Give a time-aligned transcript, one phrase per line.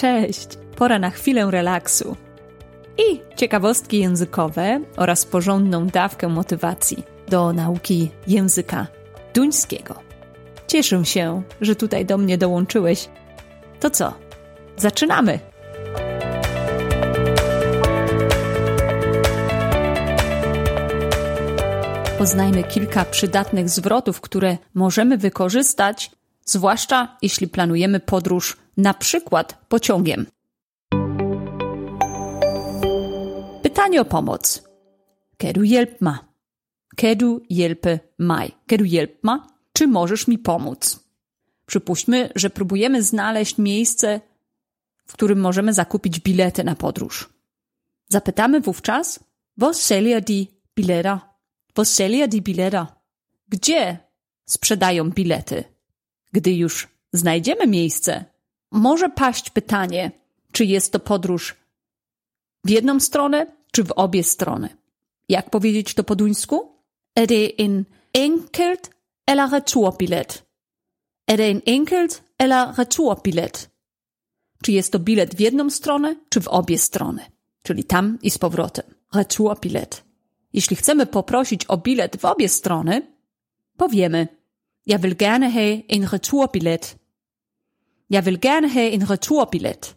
[0.00, 0.48] Cześć!
[0.76, 2.16] Pora na chwilę relaksu
[2.98, 8.86] i ciekawostki językowe oraz porządną dawkę motywacji do nauki języka
[9.34, 9.94] duńskiego.
[10.66, 13.08] Cieszę się, że tutaj do mnie dołączyłeś.
[13.80, 14.14] To co?
[14.76, 15.38] Zaczynamy!
[22.18, 26.10] Poznajmy kilka przydatnych zwrotów, które możemy wykorzystać,
[26.50, 30.26] zwłaszcza jeśli planujemy podróż na przykład pociągiem.
[33.62, 34.62] Pytanie o pomoc.
[35.36, 36.18] Kedu hjälp ma?
[36.96, 38.52] Kedu hjälpe maj?
[38.68, 39.46] Hjälp ma?
[39.72, 41.00] Czy możesz mi pomóc?
[41.66, 44.20] Przypuśćmy, że próbujemy znaleźć miejsce,
[45.06, 47.28] w którym możemy zakupić bilety na podróż.
[48.08, 49.20] Zapytamy wówczas,
[49.56, 50.46] wo säljer die
[50.76, 51.20] bileta?
[51.76, 52.86] Wo säljer die bileta?
[53.48, 53.98] Gdzie
[54.46, 55.64] sprzedają bilety?
[56.32, 58.24] Gdy już znajdziemy miejsce,
[58.70, 60.10] może paść pytanie,
[60.52, 61.56] czy jest to podróż
[62.64, 64.68] w jedną stronę, czy w obie strony.
[65.28, 66.72] Jak powiedzieć to po duńsku?
[67.16, 67.28] Er
[68.12, 68.90] enkelt
[69.26, 70.42] eller returbillet?
[71.26, 73.70] Er det en enkelt eller returbillet?
[74.62, 77.24] Czy jest to bilet w jedną stronę, czy w obie strony?
[77.62, 78.84] Czyli tam i z powrotem.
[79.14, 80.04] Returbillet.
[80.52, 83.02] Jeśli chcemy poprosić o bilet w obie strony,
[83.76, 84.28] powiemy
[84.86, 86.96] Ja will gerne have en returbillet.
[88.10, 89.96] Ja will gerne have en returbillet.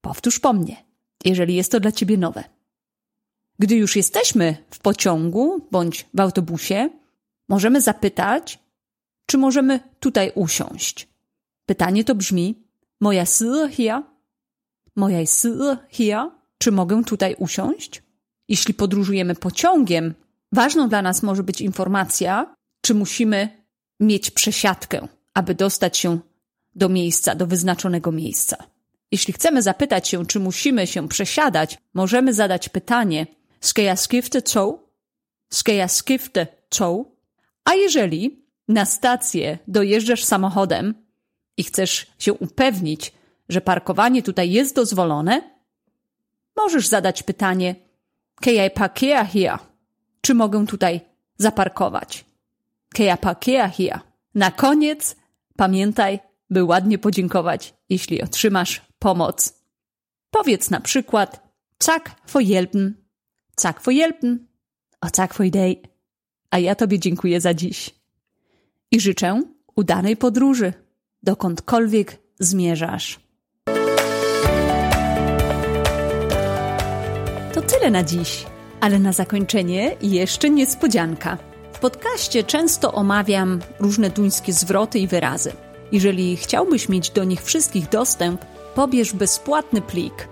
[0.00, 0.76] Powtórz po mnie,
[1.24, 2.44] jeżeli jest to dla ciebie nowe.
[3.58, 6.90] Gdy już jesteśmy w pociągu bądź w autobusie,
[7.48, 8.58] możemy zapytać,
[9.26, 11.08] czy możemy tutaj usiąść.
[11.66, 12.64] Pytanie to brzmi:
[13.00, 14.02] Moja side hier?
[14.96, 16.30] Moja side hier?
[16.58, 18.02] Czy mogę tutaj usiąść?
[18.48, 20.14] Jeśli podróżujemy pociągiem,
[20.52, 23.59] ważną dla nas może być informacja, czy musimy
[24.00, 26.18] mieć przesiadkę, aby dostać się
[26.74, 28.56] do miejsca, do wyznaczonego miejsca.
[29.12, 33.26] Jeśli chcemy zapytać się, czy musimy się przesiadać, możemy zadać pytanie:
[33.60, 34.40] Skal jeg skifte?
[35.50, 37.08] Skal jeg skifte tog?
[37.64, 40.94] A jeżeli na stację dojeżdżasz samochodem
[41.56, 43.12] i chcesz się upewnić,
[43.48, 45.42] że parkowanie tutaj jest dozwolone,
[46.56, 47.74] możesz zadać pytanie:
[48.40, 49.58] Kan parkere hier?
[50.20, 51.00] Czy mogę tutaj
[51.38, 52.29] zaparkować?
[53.20, 54.00] Parkere hier?
[54.34, 55.16] Na koniec
[55.56, 56.20] pamiętaj,
[56.50, 59.54] by ładnie podziękować, jeśli otrzymasz pomoc.
[60.30, 61.48] Powiedz na przykład
[61.78, 62.94] tak for hjælpen,
[63.62, 64.50] tak for hjælpen
[65.00, 65.78] o tak for i dag.
[66.50, 67.90] A ja Tobie dziękuję za dziś.
[68.90, 69.42] I życzę
[69.76, 70.72] udanej podróży,
[71.22, 73.20] dokądkolwiek zmierzasz.
[77.52, 78.46] To tyle na dziś,
[78.80, 81.49] ale na zakończenie jeszcze niespodzianka.
[81.80, 85.52] W podcaście często omawiam różne duńskie zwroty i wyrazy.
[85.92, 90.28] Jeżeli chciałbyś mieć do nich wszystkich dostęp, pobierz bezpłatny plik.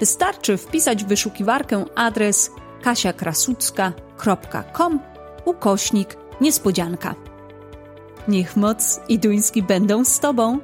[0.00, 2.50] Wystarczy wpisać w wyszukiwarkę adres
[2.82, 5.00] kasiakrasucka.com
[5.44, 7.14] ukośnik niespodzianka.
[8.28, 10.58] Niech moc i duński będą z Tobą.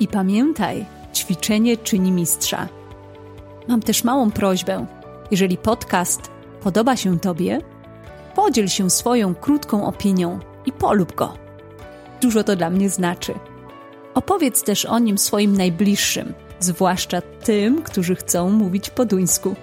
[0.00, 2.68] I pamiętaj, ćwiczenie czyni mistrza.
[3.68, 4.86] Mam też małą prośbę.
[5.30, 6.20] Jeżeli podcast
[6.62, 7.71] podoba się Tobie,
[8.34, 11.34] podziel się swoją krótką opinią i polub go.
[12.20, 13.34] Dużo to dla mnie znaczy.
[14.14, 19.54] Opowiedz też o nim swoim najbliższym, zwłaszcza tym, którzy chcą mówić po duńsku.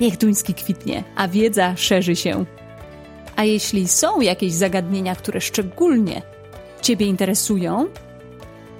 [0.00, 2.44] Niech duński kwitnie, a wiedza szerzy się.
[3.36, 6.22] A jeśli są jakieś zagadnienia, które szczególnie
[6.82, 7.86] Ciebie interesują,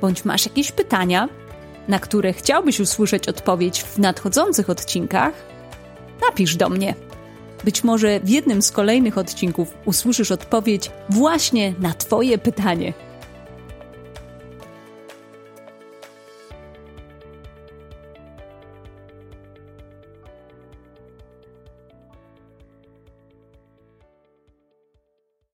[0.01, 1.29] bądź masz jakieś pytania,
[1.89, 5.35] na które chciałbyś usłyszeć odpowiedź w nadchodzących odcinkach,
[6.29, 6.95] napisz do mnie.
[7.65, 12.93] Być może w jednym z kolejnych odcinków usłyszysz odpowiedź właśnie na Twoje pytanie.